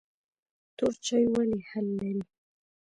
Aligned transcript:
تور 0.77 0.93
چای 1.05 1.25
ولې 1.33 1.59
هل 1.69 1.85
لري؟ 1.99 2.23